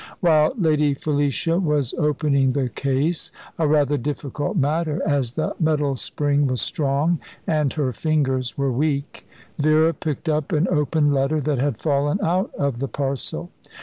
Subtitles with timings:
[0.19, 6.47] While Lady Felicia was opening the case a rather difficult matter, as the metal spring
[6.47, 9.27] was strong and her fingers were weak
[9.59, 13.51] Vera picked up an open letter that had fallen out of the parcel.